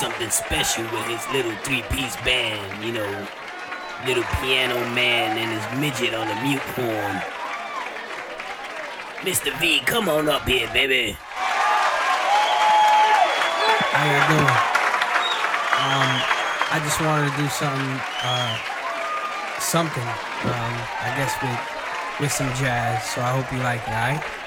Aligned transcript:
something 0.00 0.30
special 0.30 0.84
with 0.84 1.04
his 1.06 1.26
little 1.34 1.52
three-piece 1.64 2.16
band, 2.24 2.84
you 2.84 2.92
know, 2.92 3.26
little 4.06 4.22
piano 4.40 4.78
man 4.94 5.36
and 5.36 5.50
his 5.50 5.80
midget 5.80 6.14
on 6.14 6.26
the 6.28 6.34
mute 6.40 6.62
horn. 6.72 7.20
Mr. 9.20 9.52
V, 9.60 9.80
come 9.80 10.08
on 10.08 10.28
up 10.28 10.48
here, 10.48 10.70
baby. 10.72 11.16
How 13.92 14.06
y'all 14.08 14.28
doing? 14.32 14.56
Um, 15.84 16.22
I 16.72 16.80
just 16.80 17.00
wanted 17.02 17.28
to 17.28 17.36
do 17.36 17.48
something, 17.50 18.00
uh, 18.24 18.56
something, 19.58 20.08
um, 20.48 20.74
I 21.02 21.12
guess 21.18 21.36
with, 21.42 21.60
with 22.20 22.32
some 22.32 22.48
jazz. 22.54 23.04
So 23.04 23.20
I 23.20 23.36
hope 23.36 23.52
you 23.52 23.58
like 23.58 23.82
it, 23.82 23.88
alright? 23.88 24.39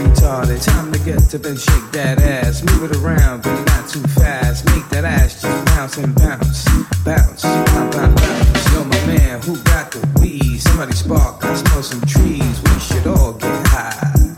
Retarded. 0.00 0.64
Time 0.64 0.92
to 0.92 0.98
get 1.00 1.34
up 1.34 1.44
and 1.44 1.58
shake 1.58 1.90
that 1.92 2.18
ass. 2.20 2.62
Move 2.62 2.90
it 2.90 2.96
around, 2.96 3.42
but 3.42 3.62
not 3.66 3.88
too 3.88 4.02
fast. 4.20 4.64
Make 4.66 4.88
that 4.90 5.04
ass 5.04 5.42
just 5.42 5.64
bounce 5.66 5.96
and 5.98 6.14
bounce. 6.14 6.64
Bounce, 7.04 7.42
bounce, 7.42 7.94
bounce, 7.94 8.20
bounce. 8.20 8.72
Yo, 8.72 8.84
my 8.84 9.06
man, 9.06 9.42
who 9.42 9.56
got 9.64 9.90
the 9.90 10.00
weed? 10.20 10.58
Somebody 10.58 10.92
spark, 10.92 11.44
I 11.44 11.54
smell 11.54 11.82
some 11.82 12.00
trees. 12.02 12.62
We 12.62 12.80
should 12.80 13.06
all 13.06 13.34
get 13.34 13.66
high. 13.68 14.36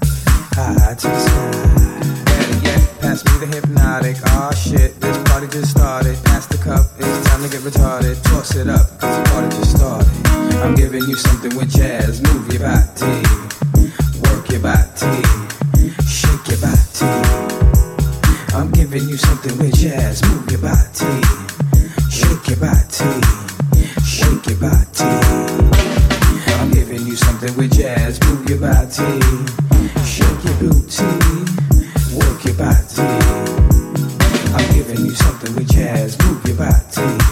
High 0.55 0.95
to 0.95 1.09
the 1.09 1.21
sky. 1.21 2.25
Better 2.25 2.59
yet, 2.67 3.01
pass 3.01 3.25
me 3.25 3.47
the 3.47 3.47
hypnotic. 3.47 4.17
Aw 4.25 4.51
oh, 4.51 4.55
shit, 4.55 5.01
this 5.01 5.19
party 5.31 5.49
just 5.49 5.71
started. 5.71 6.17
Pass 6.25 6.47
the 6.47 6.59
cup, 6.59 6.87
it's 6.99 7.29
time 7.29 7.43
to 7.43 7.49
get 7.49 7.63
retarded. 7.63 8.23
Toss 8.25 8.57
it 8.57 8.69
up, 8.69 8.99
cause 9.01 9.17
the 9.17 9.25
party 9.31 9.49
just 9.57 9.77
started. 9.77 10.09
I'm 10.63 10.75
giving 10.75 11.03
you 11.09 11.17
something 11.17 11.57
with 11.57 11.71
jazz. 11.71 12.23
Move 12.23 12.53
your 12.53 12.63
body. 12.63 13.62
Your 14.53 14.61
body. 14.61 15.23
Shake 16.07 16.49
your 16.49 16.59
body. 16.61 17.07
I'm 18.53 18.71
giving 18.71 19.09
you 19.09 19.17
something 19.17 19.57
with 19.57 19.75
jazz. 19.75 20.23
Move 20.29 20.51
your 20.51 20.61
body. 20.61 21.23
Shake 22.11 22.49
your 22.49 22.59
body. 22.59 23.23
Shake 24.05 24.47
your 24.49 24.59
body. 24.61 25.09
I'm 26.61 26.71
giving 26.71 27.07
you 27.07 27.17
something 27.17 27.57
with 27.57 27.73
jazz. 27.73 28.21
Move 28.27 28.47
your 28.51 28.59
body. 28.59 29.21
Shake 30.05 30.45
your 30.45 30.57
booty. 30.61 31.09
Work 32.15 32.45
your 32.45 32.55
body. 32.55 33.09
I'm 34.53 34.75
giving 34.75 35.07
you 35.07 35.15
something 35.15 35.55
with 35.55 35.73
jazz. 35.73 36.19
Move 36.27 36.45
your 36.45 36.57
body. 36.57 37.32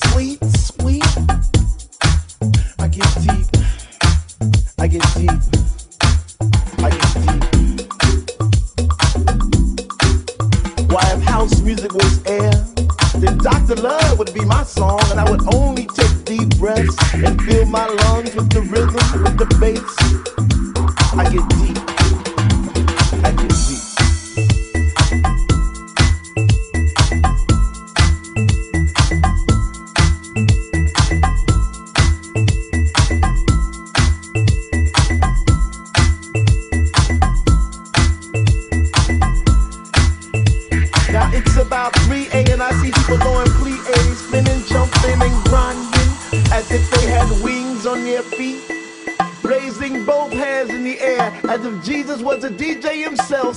Dr. 13.71 13.83
Love 13.83 14.19
would 14.19 14.33
be 14.33 14.43
my 14.43 14.63
song, 14.63 14.99
and 15.11 15.19
I 15.19 15.31
would 15.31 15.53
only 15.53 15.85
take 15.85 16.25
deep 16.25 16.57
breaths 16.57 16.97
and 17.13 17.41
fill 17.41 17.65
my 17.67 17.87
lungs 17.87 18.35
with 18.35 18.49
the 18.49 18.61
rhythm, 18.63 19.23
with 19.23 19.37
the 19.37 19.45
bass. 19.61 19.95
I 21.17 21.29
get 21.31 21.47
deep. 21.47 22.00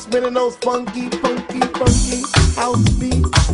Spinning 0.05 0.35
those 0.35 0.57
funky, 0.59 1.09
funky, 1.09 1.61
funky 1.61 2.21
house 2.61 2.89
beats. 3.01 3.49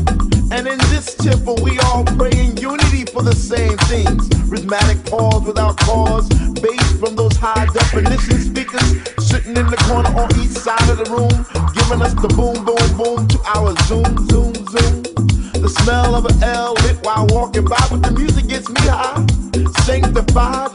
And 0.51 0.66
in 0.66 0.78
this 0.90 1.14
temple, 1.14 1.57
we 1.62 1.78
all 1.86 2.05
pray 2.18 2.32
in 2.34 2.57
unity 2.57 3.05
for 3.05 3.22
the 3.22 3.34
same 3.34 3.78
things. 3.86 4.28
Rhythmic 4.51 4.98
pause 5.07 5.46
without 5.46 5.78
cause, 5.78 6.28
bass 6.61 6.98
from 6.98 7.14
those 7.14 7.36
high 7.36 7.66
definition 7.66 8.38
speakers 8.40 8.88
sitting 9.24 9.57
in 9.57 9.66
the 9.68 9.76
corner 9.86 10.11
on 10.11 10.28
each 10.40 10.51
side 10.51 10.88
of 10.90 10.98
the 10.98 11.07
room, 11.14 11.30
giving 11.72 12.03
us 12.03 12.14
the 12.14 12.28
boom, 12.34 12.59
boom, 12.66 12.88
boom 12.98 13.28
to 13.28 13.38
our 13.55 13.70
zoom, 13.86 14.11
zoom, 14.26 14.55
zoom. 14.74 15.03
The 15.62 15.68
smell 15.68 16.16
of 16.16 16.26
an 16.26 16.42
L 16.42 16.74
lit 16.82 16.98
while 17.05 17.26
walking 17.30 17.64
by, 17.64 17.86
but 17.90 18.03
the 18.03 18.11
music 18.11 18.48
gets 18.48 18.68
me 18.68 18.80
high. 18.80 19.24
Sanctified 19.84 20.74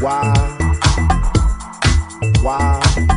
Why? 0.00 0.32
Why? 2.42 3.13